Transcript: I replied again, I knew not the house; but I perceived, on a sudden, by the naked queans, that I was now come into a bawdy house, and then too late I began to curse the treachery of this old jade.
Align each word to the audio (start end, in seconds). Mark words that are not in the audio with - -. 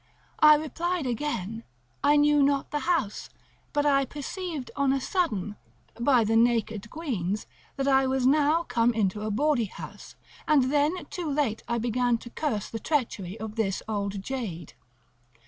I 0.39 0.55
replied 0.55 1.05
again, 1.05 1.63
I 2.03 2.15
knew 2.17 2.41
not 2.41 2.71
the 2.71 2.79
house; 2.89 3.29
but 3.71 3.85
I 3.85 4.03
perceived, 4.03 4.71
on 4.75 4.91
a 4.91 4.99
sudden, 4.99 5.57
by 5.99 6.23
the 6.23 6.35
naked 6.35 6.89
queans, 6.89 7.45
that 7.75 7.87
I 7.87 8.07
was 8.07 8.25
now 8.25 8.63
come 8.63 8.95
into 8.95 9.21
a 9.21 9.29
bawdy 9.29 9.65
house, 9.65 10.15
and 10.47 10.71
then 10.73 11.05
too 11.11 11.29
late 11.31 11.61
I 11.67 11.77
began 11.77 12.17
to 12.17 12.31
curse 12.31 12.67
the 12.67 12.79
treachery 12.79 13.39
of 13.39 13.57
this 13.57 13.83
old 13.87 14.23
jade. 14.23 14.73